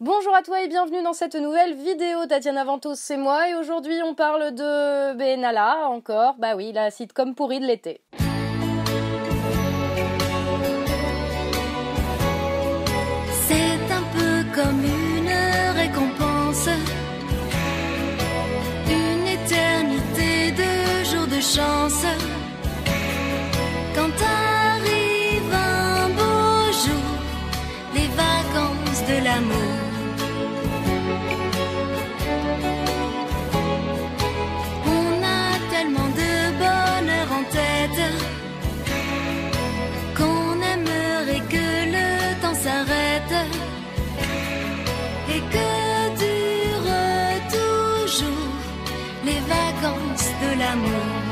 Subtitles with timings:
[0.00, 2.26] Bonjour à toi et bienvenue dans cette nouvelle vidéo.
[2.26, 6.34] Tatiana Ventos, c'est moi et aujourd'hui on parle de Benalla encore.
[6.36, 8.00] Bah oui, la sitcom pourrie de l'été.
[50.44, 51.23] De l'amour.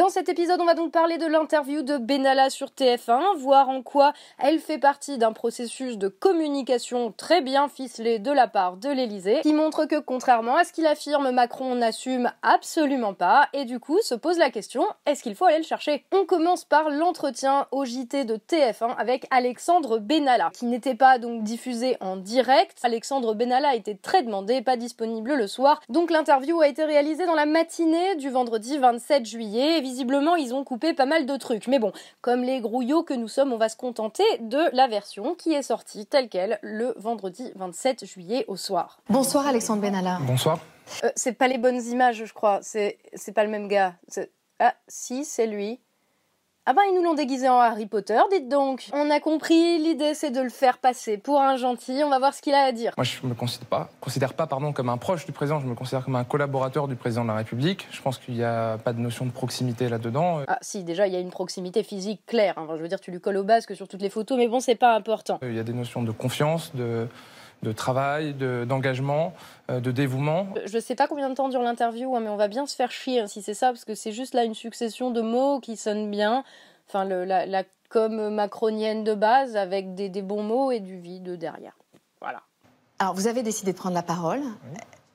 [0.00, 3.82] Dans cet épisode, on va donc parler de l'interview de Benalla sur TF1, voir en
[3.82, 8.88] quoi elle fait partie d'un processus de communication très bien ficelé de la part de
[8.88, 13.78] l'Élysée, qui montre que contrairement à ce qu'il affirme, Macron n'assume absolument pas, et du
[13.78, 16.06] coup se pose la question, est-ce qu'il faut aller le chercher?
[16.12, 21.42] On commence par l'entretien au JT de TF1 avec Alexandre Benalla, qui n'était pas donc
[21.42, 22.78] diffusé en direct.
[22.84, 27.34] Alexandre Benalla était très demandé, pas disponible le soir, donc l'interview a été réalisée dans
[27.34, 31.66] la matinée du vendredi 27 juillet, et visiblement ils ont coupé pas mal de trucs.
[31.66, 35.34] Mais bon, comme les grouillots que nous sommes, on va se contenter de la version
[35.34, 39.00] qui est sortie telle quelle le vendredi 27 juillet au soir.
[39.08, 40.18] Bonsoir Alexandre Benalla.
[40.22, 40.60] Bonsoir.
[41.04, 42.60] Euh, c'est pas les bonnes images, je crois.
[42.62, 43.94] C'est c'est pas le même gars.
[44.60, 45.80] Ah, si, c'est lui.
[46.70, 48.90] Ah ben, ils nous l'ont déguisé en Harry Potter, dites donc.
[48.92, 52.00] On a compris, l'idée c'est de le faire passer pour un gentil.
[52.04, 52.92] On va voir ce qu'il a à dire.
[52.96, 55.74] Moi, je me considère pas, considère pas pardon, comme un proche du président, je me
[55.74, 57.88] considère comme un collaborateur du président de la République.
[57.90, 60.42] Je pense qu'il n'y a pas de notion de proximité là-dedans.
[60.46, 62.54] Ah si, déjà, il y a une proximité physique claire.
[62.56, 62.62] hein.
[62.66, 64.60] Enfin, je veux dire, tu lui colles au basque sur toutes les photos, mais bon,
[64.60, 65.40] c'est pas important.
[65.42, 67.08] Il y a des notions de confiance, de,
[67.62, 69.34] de travail, de- d'engagement,
[69.70, 70.46] euh, de dévouement.
[70.66, 72.90] Je sais pas combien de temps dure l'interview, hein, mais on va bien se faire
[72.90, 75.76] chier hein, si c'est ça, parce que c'est juste là une succession de mots qui
[75.76, 76.44] sonnent bien.
[76.88, 80.98] Enfin, le- la, la com macronienne de base avec des, des bons mots et du
[80.98, 81.76] vide derrière.
[82.20, 82.40] Voilà.
[82.98, 84.40] Alors vous avez décidé de prendre la parole.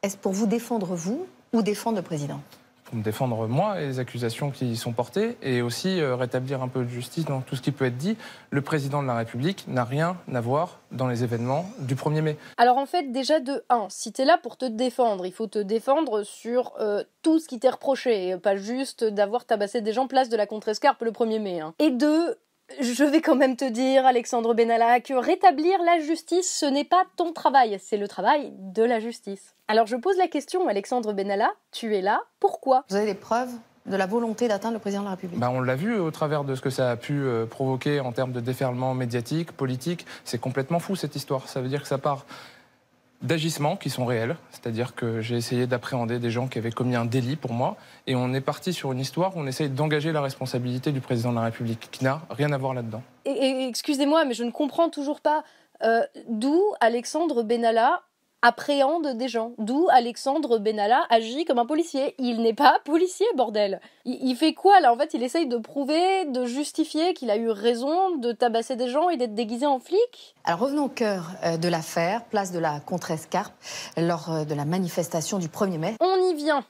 [0.03, 2.41] Est-ce pour vous défendre vous ou défendre le président?
[2.85, 6.61] Pour me défendre moi et les accusations qui y sont portées et aussi euh, rétablir
[6.61, 8.15] un peu de justice dans tout ce qui peut être dit.
[8.51, 12.37] Le président de la République n'a rien à voir dans les événements du 1er mai.
[12.57, 15.59] Alors en fait, déjà de 1, si t'es là pour te défendre, il faut te
[15.59, 20.29] défendre sur euh, tout ce qui t'est reproché, pas juste d'avoir tabassé des gens place
[20.29, 21.59] de la contrescarpe le 1er mai.
[21.59, 21.73] hein.
[21.79, 22.37] Et deux,
[22.79, 27.03] je vais quand même te dire, Alexandre Benalla, que rétablir la justice, ce n'est pas
[27.15, 29.55] ton travail, c'est le travail de la justice.
[29.67, 32.83] Alors je pose la question, Alexandre Benalla, tu es là, pourquoi?
[32.89, 33.51] Vous avez des preuves
[33.85, 35.39] de la volonté d'atteindre le président de la République?
[35.39, 38.11] Bah, on l'a vu au travers de ce que ça a pu euh, provoquer en
[38.11, 40.05] termes de déferlement médiatique, politique.
[40.23, 41.47] C'est complètement fou cette histoire.
[41.47, 42.25] Ça veut dire que ça part
[43.21, 47.05] d'agissements qui sont réels, c'est-à-dire que j'ai essayé d'appréhender des gens qui avaient commis un
[47.05, 47.77] délit pour moi,
[48.07, 51.31] et on est parti sur une histoire où on essaye d'engager la responsabilité du président
[51.31, 53.01] de la République, qui n'a rien à voir là-dedans.
[53.25, 55.43] Excusez-moi, mais je ne comprends toujours pas
[55.83, 58.03] euh, d'où Alexandre Benalla
[58.45, 62.13] appréhende des gens, d'où Alexandre Benalla agit comme un policier.
[62.19, 63.81] Il n'est pas policier, bordel.
[64.05, 64.93] Il, il fait quoi là?
[64.93, 68.87] En fait, il essaye de prouver, de justifier qu'il a eu raison de tabasser des
[68.87, 70.35] gens et d'être déguisé en flic?
[70.43, 73.53] Alors revenons au cœur euh, de l'affaire, place de la Contrescarpe,
[73.97, 75.95] lors euh, de la manifestation du 1er mai.
[75.99, 76.63] On y vient.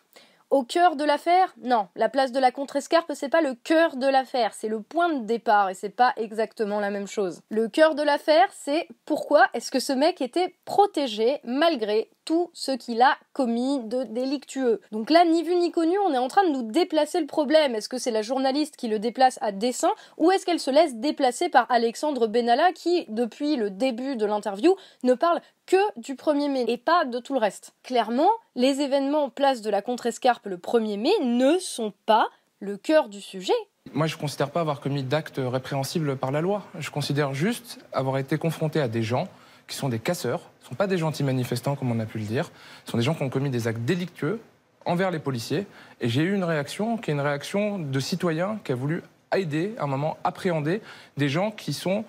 [0.51, 1.53] Au cœur de l'affaire?
[1.63, 5.11] Non, la place de la contrescarpe, c'est pas le cœur de l'affaire, c'est le point
[5.11, 7.41] de départ et c'est pas exactement la même chose.
[7.49, 12.71] Le cœur de l'affaire, c'est pourquoi est-ce que ce mec était protégé malgré tout ce
[12.71, 14.81] qu'il a commis de délictueux.
[14.91, 17.75] Donc là, ni vu ni connu, on est en train de nous déplacer le problème.
[17.75, 20.95] Est-ce que c'est la journaliste qui le déplace à dessein ou est-ce qu'elle se laisse
[20.95, 26.49] déplacer par Alexandre Benalla qui, depuis le début de l'interview, ne parle que du 1er
[26.49, 27.73] mai et pas de tout le reste?
[27.83, 32.27] Clairement, les événements en place de la contrescarpe le 1er mai ne sont pas
[32.59, 33.53] le cœur du sujet.
[33.93, 36.63] Moi, je ne considère pas avoir commis d'actes répréhensibles par la loi.
[36.79, 39.27] Je considère juste avoir été confronté à des gens
[39.67, 42.17] qui sont des casseurs, ce ne sont pas des gentils manifestants comme on a pu
[42.19, 42.51] le dire,
[42.85, 44.39] ce sont des gens qui ont commis des actes délictueux
[44.85, 45.67] envers les policiers.
[46.01, 49.03] Et j'ai eu une réaction qui est une réaction de citoyen qui a voulu
[49.35, 50.81] aider, à un moment, appréhender
[51.17, 52.05] des gens qui sont,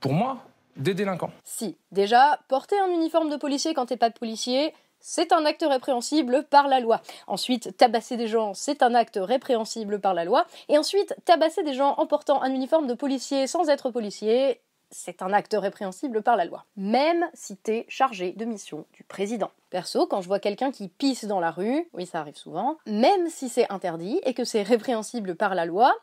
[0.00, 0.38] pour moi,
[0.76, 1.32] des délinquants.
[1.44, 6.44] Si, déjà, porter un uniforme de policier quand t'es pas policier, c'est un acte répréhensible
[6.50, 7.00] par la loi.
[7.26, 10.46] Ensuite, tabasser des gens, c'est un acte répréhensible par la loi.
[10.68, 14.60] Et ensuite, tabasser des gens en portant un uniforme de policier sans être policier,
[14.90, 16.64] c'est un acte répréhensible par la loi.
[16.76, 19.50] Même si t'es chargé de mission du président.
[19.70, 23.28] Perso, quand je vois quelqu'un qui pisse dans la rue, oui ça arrive souvent, même
[23.28, 25.94] si c'est interdit et que c'est répréhensible par la loi,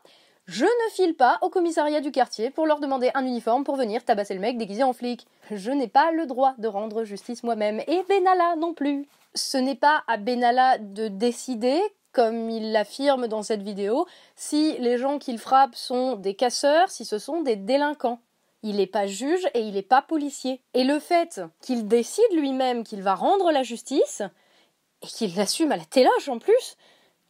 [0.50, 4.02] Je ne file pas au commissariat du quartier pour leur demander un uniforme pour venir
[4.02, 5.26] tabasser le mec déguisé en flic.
[5.50, 9.06] Je n'ai pas le droit de rendre justice moi-même, et Benalla non plus.
[9.34, 11.78] Ce n'est pas à Benalla de décider,
[12.12, 14.06] comme il l'affirme dans cette vidéo,
[14.36, 18.20] si les gens qu'il frappe sont des casseurs, si ce sont des délinquants.
[18.62, 20.60] Il n'est pas juge et il n'est pas policier.
[20.74, 24.22] Et le fait qu'il décide lui-même qu'il va rendre la justice,
[25.02, 26.76] et qu'il l'assume à la téloche en plus,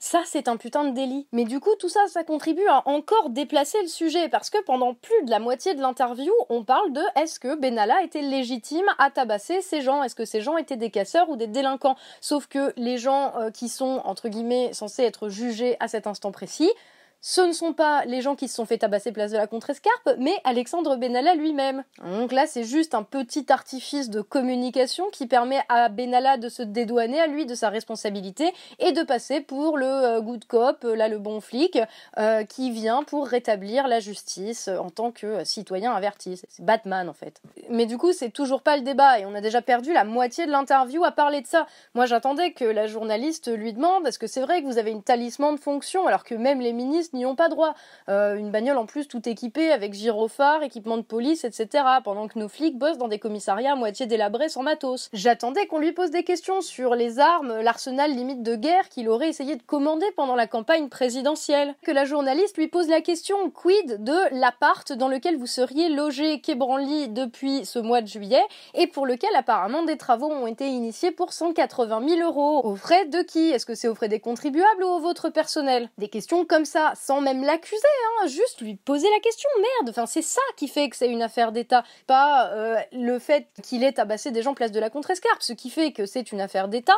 [0.00, 1.26] ça, c'est un putain de délit.
[1.32, 4.94] Mais du coup, tout ça, ça contribue à encore déplacer le sujet, parce que pendant
[4.94, 9.10] plus de la moitié de l'interview, on parle de est-ce que Benalla était légitime à
[9.10, 10.04] tabasser ces gens?
[10.04, 11.96] Est-ce que ces gens étaient des casseurs ou des délinquants?
[12.20, 16.30] Sauf que les gens euh, qui sont, entre guillemets, censés être jugés à cet instant
[16.30, 16.70] précis,
[17.20, 20.10] ce ne sont pas les gens qui se sont fait tabasser place de la Contrescarpe,
[20.18, 21.84] mais Alexandre Benalla lui-même.
[22.04, 26.62] Donc là, c'est juste un petit artifice de communication qui permet à Benalla de se
[26.62, 30.94] dédouaner à lui de sa responsabilité et de passer pour le euh, good cop, euh,
[30.94, 31.78] là le bon flic,
[32.18, 36.40] euh, qui vient pour rétablir la justice en tant que citoyen averti.
[36.48, 37.42] C'est Batman en fait.
[37.68, 40.46] Mais du coup, c'est toujours pas le débat et on a déjà perdu la moitié
[40.46, 41.66] de l'interview à parler de ça.
[41.94, 45.02] Moi, j'attendais que la journaliste lui demande, parce que c'est vrai que vous avez une
[45.02, 47.74] talisman de fonction, alors que même les ministres n'y ont pas droit.
[48.08, 51.84] Euh, une bagnole en plus tout équipée avec gyrophare, équipement de police, etc.
[52.04, 55.08] Pendant que nos flics bossent dans des commissariats à moitié délabrés sans matos.
[55.12, 59.28] J'attendais qu'on lui pose des questions sur les armes, l'arsenal limite de guerre qu'il aurait
[59.28, 61.74] essayé de commander pendant la campagne présidentielle.
[61.82, 66.42] Que la journaliste lui pose la question quid de l'appart dans lequel vous seriez logé
[66.54, 68.42] Branly depuis ce mois de juillet
[68.74, 72.64] et pour lequel apparemment des travaux ont été initiés pour 180 000 euros.
[72.64, 73.50] Au frais de qui?
[73.50, 76.92] Est-ce que c'est au frais des contribuables ou au vôtre personnel Des questions comme ça,
[76.98, 77.80] sans même l'accuser,
[78.22, 79.48] hein, juste lui poser la question.
[79.58, 83.48] Merde, enfin c'est ça qui fait que c'est une affaire d'État, pas euh, le fait
[83.62, 85.42] qu'il ait tabassé des gens place de la Contrescarpe.
[85.42, 86.96] Ce qui fait que c'est une affaire d'État,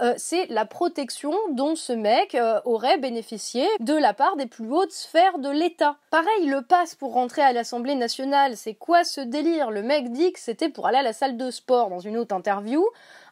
[0.00, 4.70] euh, c'est la protection dont ce mec euh, aurait bénéficié de la part des plus
[4.70, 5.96] hautes sphères de l'État.
[6.10, 9.70] Pareil, le passe pour rentrer à l'Assemblée nationale, c'est quoi ce délire?
[9.70, 12.34] Le mec dit que c'était pour aller à la salle de sport dans une autre
[12.34, 12.84] interview.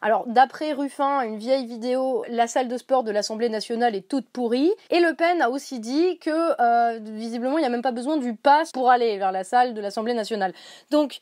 [0.03, 4.27] Alors, d'après Ruffin, une vieille vidéo, la salle de sport de l'Assemblée nationale est toute
[4.27, 4.71] pourrie.
[4.89, 5.79] Et Le Pen a aussi
[6.17, 9.43] que, euh, visiblement, il n'y a même pas besoin du pass pour aller vers la
[9.43, 10.53] salle de l'Assemblée nationale.
[10.89, 11.19] Donc,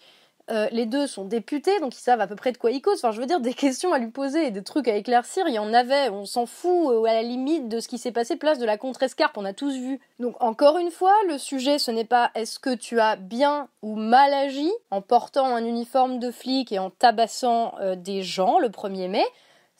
[0.51, 2.99] euh, les deux sont députés, donc ils savent à peu près de quoi ils causent.
[3.03, 5.53] Enfin, je veux dire, des questions à lui poser et des trucs à éclaircir, il
[5.53, 6.09] y en avait.
[6.09, 8.77] On s'en fout euh, à la limite de ce qui s'est passé place de la
[8.77, 9.99] contre-escarpe, on a tous vu.
[10.19, 13.95] Donc, encore une fois, le sujet, ce n'est pas est-ce que tu as bien ou
[13.95, 19.07] mal agi en portant un uniforme de flic et en tabassant des gens le 1er
[19.07, 19.25] mai.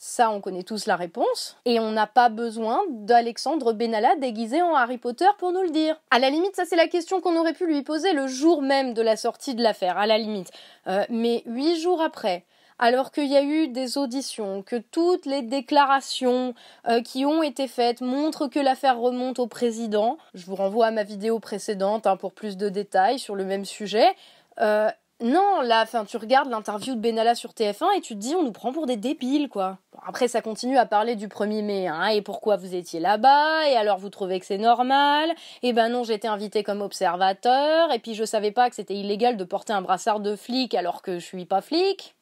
[0.02, 1.58] Ça, on connaît tous la réponse.
[1.66, 6.00] Et on n'a pas besoin d'Alexandre Benalla déguisé en Harry Potter pour nous le dire.
[6.10, 8.94] À la limite, ça c'est la question qu'on aurait pu lui poser le jour même
[8.94, 10.52] de la sortie de l'affaire, à la limite.
[10.88, 12.46] Euh, mais huit jours après,
[12.80, 16.54] alors qu'il y a eu des auditions, que toutes les déclarations
[16.88, 20.18] euh, qui ont été faites montrent que l'affaire remonte au président.
[20.34, 23.66] Je vous renvoie à ma vidéo précédente hein, pour plus de détails sur le même
[23.66, 24.16] sujet.
[24.62, 24.90] Euh,
[25.22, 28.44] non, là, enfin, tu regardes l'interview de Benalla sur TF1 et tu te dis, on
[28.44, 29.78] nous prend pour des débiles, quoi.
[30.06, 33.76] après, ça continue à parler du 1er mai, hein, et pourquoi vous étiez là-bas, et
[33.76, 35.30] alors vous trouvez que c'est normal,
[35.62, 39.36] et ben non, j'étais invité comme observateur, et puis je savais pas que c'était illégal
[39.36, 42.16] de porter un brassard de flic alors que je suis pas flic.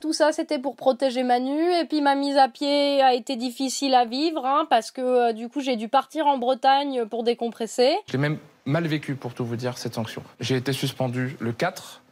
[0.00, 3.94] Tout ça, c'était pour protéger Manu, et puis ma mise à pied a été difficile
[3.94, 7.96] à vivre, hein, parce que euh, du coup, j'ai dû partir en Bretagne pour décompresser.
[8.06, 10.22] J'ai même mal vécu, pour tout vous dire, cette sanction.
[10.38, 12.02] J'ai été suspendu le 4.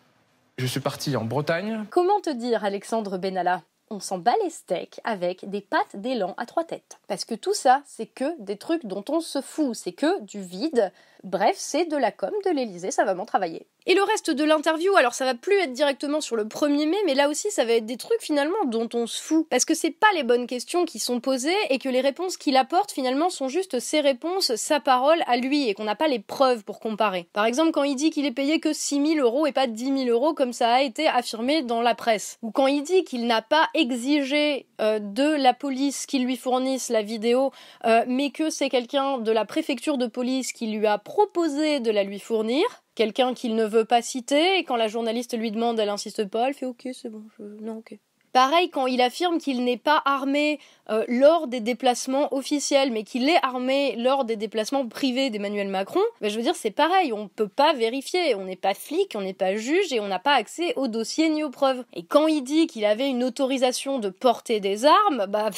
[0.59, 1.85] Je suis parti en Bretagne.
[1.91, 3.63] Comment te dire, Alexandre Benalla?
[3.89, 6.99] On s'en bat les steaks avec des pattes d'élan à trois têtes.
[7.07, 10.41] Parce que tout ça, c'est que des trucs dont on se fout, c'est que du
[10.41, 10.91] vide.
[11.23, 13.65] Bref, c'est de la com de l'Elysée, ça va m'en travailler.
[13.89, 16.97] Et le reste de l'interview, alors ça va plus être directement sur le 1er mai,
[17.07, 19.47] mais là aussi ça va être des trucs finalement dont on se fout.
[19.49, 22.57] Parce que c'est pas les bonnes questions qui sont posées et que les réponses qu'il
[22.57, 26.19] apporte finalement sont juste ses réponses, sa parole à lui et qu'on n'a pas les
[26.19, 27.29] preuves pour comparer.
[27.33, 30.05] Par exemple, quand il dit qu'il est payé que 6 000 euros et pas 10
[30.05, 32.39] 000 euros comme ça a été affirmé dans la presse.
[32.43, 36.89] Ou quand il dit qu'il n'a pas exigé euh, de la police qu'il lui fournisse
[36.89, 37.53] la vidéo,
[37.85, 41.93] euh, mais que c'est quelqu'un de la préfecture de police qui lui a proposé de
[41.93, 42.65] la lui fournir
[42.97, 46.49] quelqu'un qu'il ne veut pas citer, et quand la journaliste lui demande, elle insiste pas,
[46.49, 47.45] elle fait ok, c'est bon, je...
[47.65, 47.97] non, ok.
[48.33, 50.59] Pareil quand il affirme qu'il n'est pas armé
[50.91, 56.03] euh, lors des déplacements officiels, mais qu'il est armé lors des déplacements privés d'Emmanuel Macron,
[56.21, 59.15] ben, je veux dire c'est pareil, on ne peut pas vérifier, on n'est pas flic,
[59.15, 61.83] on n'est pas juge et on n'a pas accès aux dossiers ni aux preuves.
[61.95, 65.49] Et quand il dit qu'il avait une autorisation de porter des armes, bah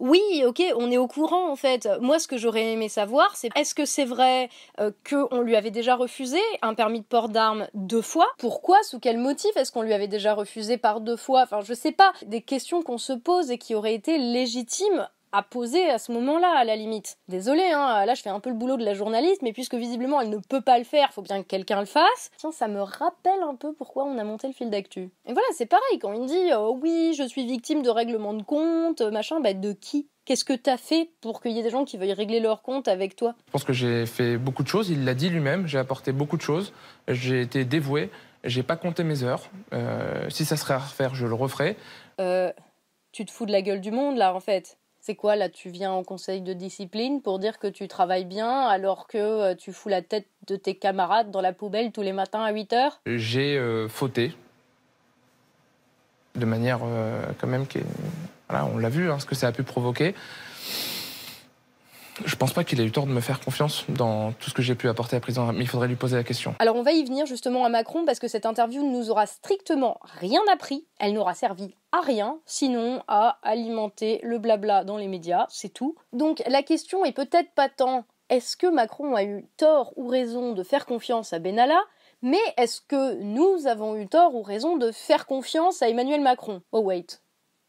[0.00, 1.88] oui, ok, on est au courant en fait.
[2.00, 4.48] Moi, ce que j'aurais aimé savoir, c'est est-ce que c'est vrai
[4.80, 8.26] euh, qu'on lui avait déjà refusé un permis de port d'armes deux fois?
[8.38, 8.82] Pourquoi?
[8.82, 11.42] Sous quel motif est-ce qu'on lui avait déjà refusé par deux fois?
[11.42, 12.12] Enfin, je sais pas.
[12.24, 16.52] Des questions qu'on se pose et qui auraient été légitimes à poser à ce moment-là,
[16.56, 17.18] à la limite.
[17.28, 20.20] Désolée, hein, là je fais un peu le boulot de la journaliste, mais puisque visiblement
[20.20, 22.30] elle ne peut pas le faire, faut bien que quelqu'un le fasse.
[22.36, 25.10] Tiens, ça me rappelle un peu pourquoi on a monté le fil d'actu.
[25.26, 28.42] Et voilà, c'est pareil, quand il dit oh oui, je suis victime de règlement de
[28.42, 30.08] compte, machin, bah de qui?
[30.24, 32.88] Qu'est-ce que t'as fait pour qu'il y ait des gens qui veuillent régler leur compte
[32.88, 33.34] avec toi?
[33.46, 36.36] Je pense que j'ai fait beaucoup de choses, il l'a dit lui-même, j'ai apporté beaucoup
[36.36, 36.72] de choses,
[37.08, 38.10] j'ai été dévoué,
[38.44, 39.50] j'ai pas compté mes heures.
[39.72, 41.76] Euh, si ça serait à refaire, je le referai.
[42.20, 42.52] Euh,
[43.12, 44.78] tu te fous de la gueule du monde là en fait
[45.10, 48.60] c'est quoi là Tu viens au conseil de discipline pour dire que tu travailles bien
[48.68, 52.12] alors que euh, tu fous la tête de tes camarades dans la poubelle tous les
[52.12, 53.00] matins à 8 heures?
[53.06, 54.32] J'ai euh, fauté.
[56.36, 57.80] De manière euh, quand même qui
[58.50, 60.14] on l'a vu, hein, ce que ça a pu provoquer.
[62.24, 64.62] Je pense pas qu'il ait eu tort de me faire confiance dans tout ce que
[64.62, 66.54] j'ai pu apporter à président, mais il faudrait lui poser la question.
[66.58, 69.26] Alors on va y venir justement à Macron parce que cette interview ne nous aura
[69.26, 75.08] strictement rien appris, elle n'aura servi à rien, sinon à alimenter le blabla dans les
[75.08, 75.96] médias, c'est tout.
[76.12, 80.52] Donc la question est peut-être pas tant est-ce que Macron a eu tort ou raison
[80.52, 81.80] de faire confiance à Benalla,
[82.22, 86.62] mais est-ce que nous avons eu tort ou raison de faire confiance à Emmanuel Macron?
[86.70, 87.22] Oh wait,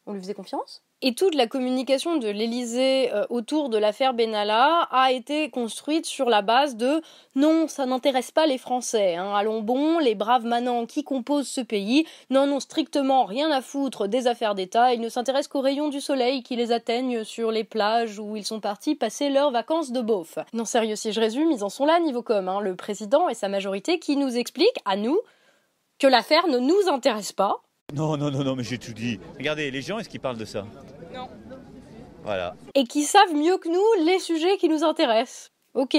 [0.05, 0.83] on lui faisait confiance?
[1.01, 6.29] Et toute la communication de l'Élysée euh, autour de l'affaire Benalla a été construite sur
[6.29, 7.01] la base de
[7.35, 9.15] non, ça n'intéresse pas les Français.
[9.15, 9.33] Hein.
[9.33, 14.07] Allons bon, les braves manants qui composent ce pays n'en ont strictement rien à foutre
[14.07, 14.93] des affaires d'État.
[14.93, 18.45] Ils ne s'intéressent qu'aux rayons du soleil qui les atteignent sur les plages où ils
[18.45, 20.37] sont partis passer leurs vacances de beauf.
[20.53, 22.47] Non, sérieux, si je résume, ils en sont là niveau com.
[22.47, 22.59] Hein.
[22.59, 25.19] Le président et sa majorité qui nous expliquent, à nous,
[25.99, 27.61] que l'affaire ne nous intéresse pas
[27.93, 29.19] non, non, non, non, mais j'ai tout dit.
[29.37, 30.65] Regardez, les gens, est-ce qu'ils parlent de ça
[31.13, 31.27] Non.
[32.23, 32.55] Voilà.
[32.75, 35.51] Et qui savent mieux que nous les sujets qui nous intéressent.
[35.73, 35.97] Ok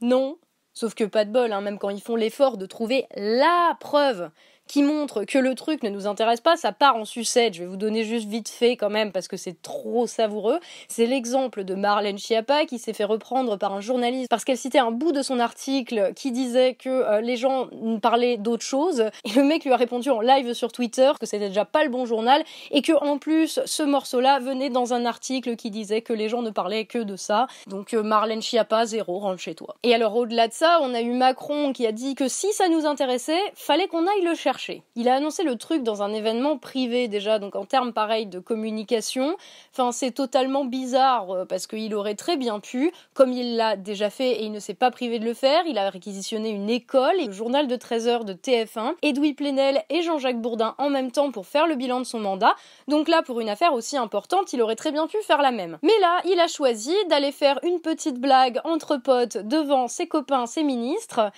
[0.00, 0.38] Non.
[0.74, 4.30] Sauf que pas de bol, hein, même quand ils font l'effort de trouver la preuve
[4.68, 7.54] qui montre que le truc ne nous intéresse pas, ça part en sucette.
[7.54, 10.60] Je vais vous donner juste vite fait quand même parce que c'est trop savoureux.
[10.88, 14.78] C'est l'exemple de Marlène Schiappa qui s'est fait reprendre par un journaliste parce qu'elle citait
[14.78, 17.68] un bout de son article qui disait que euh, les gens
[18.02, 21.48] parlaient d'autre chose et le mec lui a répondu en live sur Twitter que c'était
[21.48, 25.56] déjà pas le bon journal et que en plus ce morceau-là venait dans un article
[25.56, 27.46] qui disait que les gens ne parlaient que de ça.
[27.66, 29.76] Donc euh, Marlène Schiappa zéro rentre chez toi.
[29.82, 32.68] Et alors au-delà de ça, on a eu Macron qui a dit que si ça
[32.68, 34.57] nous intéressait, fallait qu'on aille le chercher
[34.96, 38.38] il a annoncé le truc dans un événement privé déjà, donc en termes pareils de
[38.38, 39.36] communication.
[39.72, 44.10] Enfin, c'est totalement bizarre euh, parce qu'il aurait très bien pu, comme il l'a déjà
[44.10, 47.20] fait et il ne s'est pas privé de le faire, il a réquisitionné une école
[47.20, 51.10] et le journal de 13 heures de TF1, Edoui Plenel et Jean-Jacques Bourdin en même
[51.10, 52.54] temps pour faire le bilan de son mandat.
[52.88, 55.78] Donc là, pour une affaire aussi importante, il aurait très bien pu faire la même.
[55.82, 60.46] Mais là, il a choisi d'aller faire une petite blague entre potes devant ses copains,
[60.46, 61.30] ses ministres,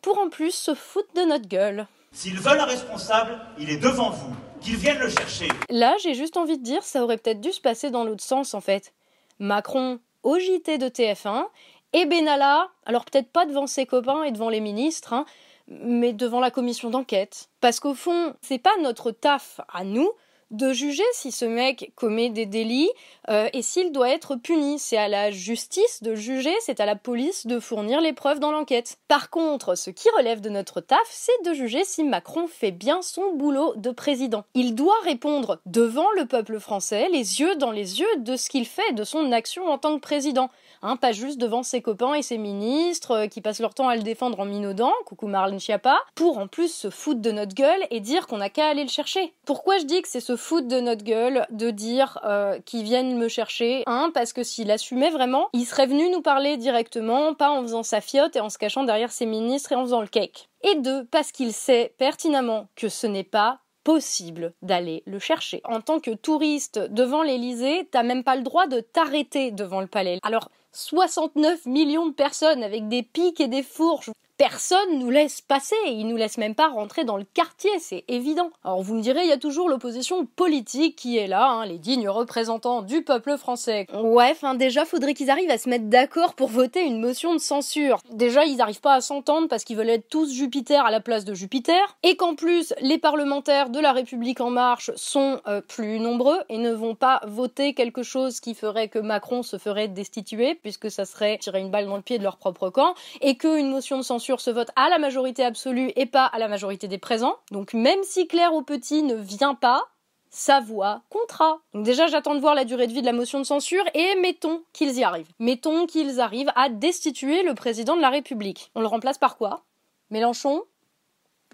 [0.00, 1.86] pour en plus se foutre de notre gueule.
[2.12, 4.34] S'ils veulent un responsable, il est devant vous.
[4.60, 5.48] Qu'ils viennent le chercher.
[5.70, 8.54] Là, j'ai juste envie de dire, ça aurait peut-être dû se passer dans l'autre sens
[8.54, 8.92] en fait.
[9.38, 11.46] Macron au de TF1
[11.94, 15.24] et Benalla, alors peut-être pas devant ses copains et devant les ministres, hein,
[15.68, 17.48] mais devant la commission d'enquête.
[17.60, 20.10] Parce qu'au fond, c'est pas notre taf à nous
[20.52, 22.90] de juger si ce mec commet des délits
[23.28, 24.78] euh, et s'il doit être puni.
[24.78, 28.52] C'est à la justice de juger, c'est à la police de fournir les preuves dans
[28.52, 28.98] l'enquête.
[29.08, 33.02] Par contre, ce qui relève de notre taf, c'est de juger si Macron fait bien
[33.02, 34.44] son boulot de président.
[34.54, 38.66] Il doit répondre devant le peuple français, les yeux dans les yeux de ce qu'il
[38.66, 40.50] fait, de son action en tant que président.
[40.82, 43.94] Hein, pas juste devant ses copains et ses ministres euh, qui passent leur temps à
[43.94, 47.80] le défendre en minaudant, coucou Marlène Schiappa, pour en plus se foutre de notre gueule
[47.90, 49.32] et dire qu'on n'a qu'à aller le chercher.
[49.46, 53.16] Pourquoi je dis que c'est se foutre de notre gueule de dire euh, qu'ils viennent
[53.16, 57.50] me chercher Un, parce que s'il assumait vraiment, il serait venu nous parler directement, pas
[57.50, 60.08] en faisant sa fiotte et en se cachant derrière ses ministres et en faisant le
[60.08, 60.48] cake.
[60.64, 65.60] Et deux, parce qu'il sait pertinemment que ce n'est pas possible d'aller le chercher.
[65.64, 69.86] En tant que touriste devant l'Elysée, t'as même pas le droit de t'arrêter devant le
[69.86, 70.18] palais.
[70.22, 75.76] Alors, 69 millions de personnes avec des pics et des fourches personne nous laisse passer,
[75.86, 78.50] ils nous laissent même pas rentrer dans le quartier, c'est évident.
[78.64, 81.78] Alors vous me direz, il y a toujours l'opposition politique qui est là, hein, les
[81.78, 83.86] dignes représentants du peuple français.
[83.92, 87.38] Ouais, enfin déjà, faudrait qu'ils arrivent à se mettre d'accord pour voter une motion de
[87.38, 87.98] censure.
[88.10, 91.24] Déjà, ils n'arrivent pas à s'entendre parce qu'ils veulent être tous Jupiter à la place
[91.24, 96.00] de Jupiter, et qu'en plus, les parlementaires de la République en marche sont euh, plus
[96.00, 100.54] nombreux et ne vont pas voter quelque chose qui ferait que Macron se ferait destituer,
[100.54, 103.70] puisque ça serait tirer une balle dans le pied de leur propre camp, et qu'une
[103.70, 106.98] motion de censure ce vote à la majorité absolue et pas à la majorité des
[106.98, 107.36] présents.
[107.50, 109.88] Donc même si Claire au petit ne vient pas,
[110.30, 111.60] sa voix comptera.
[111.74, 114.14] Donc déjà, j'attends de voir la durée de vie de la motion de censure et
[114.16, 115.30] mettons qu'ils y arrivent.
[115.38, 118.70] Mettons qu'ils arrivent à destituer le président de la République.
[118.74, 119.64] On le remplace par quoi?
[120.10, 120.62] Mélenchon?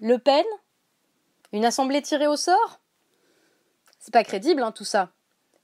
[0.01, 0.45] Le Pen?
[1.51, 2.79] Une assemblée tirée au sort?
[3.99, 5.09] C'est pas crédible, hein, tout ça.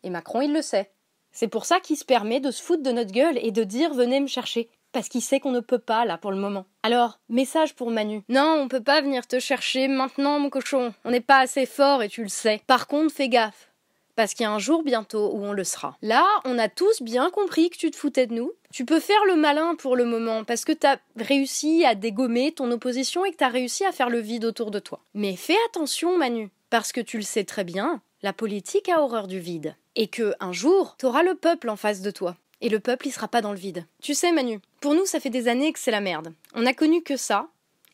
[0.03, 0.91] Et Macron, il le sait.
[1.31, 3.93] C'est pour ça qu'il se permet de se foutre de notre gueule et de dire
[3.93, 4.69] venez me chercher.
[4.95, 6.65] Parce qu'il sait qu'on ne peut pas là pour le moment.
[6.81, 8.23] Alors, message pour Manu.
[8.29, 10.93] Non, on peut pas venir te chercher maintenant, mon cochon.
[11.03, 12.61] On n'est pas assez fort et tu le sais.
[12.65, 13.73] Par contre, fais gaffe.
[14.15, 15.97] Parce qu'il y a un jour bientôt où on le sera.
[16.01, 18.53] Là, on a tous bien compris que tu te foutais de nous.
[18.71, 22.71] Tu peux faire le malin pour le moment parce que t'as réussi à dégommer ton
[22.71, 25.01] opposition et que t'as réussi à faire le vide autour de toi.
[25.13, 26.51] Mais fais attention, Manu.
[26.69, 29.75] Parce que tu le sais très bien, la politique a horreur du vide.
[29.97, 32.37] Et que, un jour, t'auras le peuple en face de toi.
[32.65, 33.85] Et le peuple, il sera pas dans le vide.
[34.01, 36.33] Tu sais, Manu, pour nous, ça fait des années que c'est la merde.
[36.55, 37.47] On a connu que ça.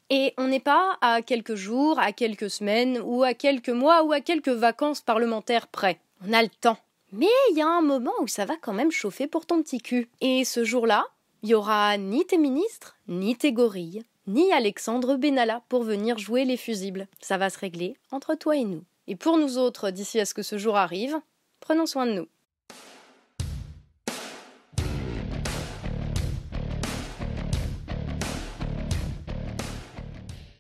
[0.09, 4.13] Et on n'est pas à quelques jours, à quelques semaines, ou à quelques mois, ou
[4.13, 5.99] à quelques vacances parlementaires près.
[6.25, 6.77] On a le temps.
[7.11, 9.81] Mais il y a un moment où ça va quand même chauffer pour ton petit
[9.81, 10.07] cul.
[10.21, 11.05] Et ce jour-là,
[11.43, 16.45] il y aura ni tes ministres, ni tes gorilles, ni Alexandre Benalla pour venir jouer
[16.45, 17.09] les fusibles.
[17.19, 18.85] Ça va se régler entre toi et nous.
[19.07, 21.19] Et pour nous autres, d'ici à ce que ce jour arrive,
[21.59, 22.27] prenons soin de nous.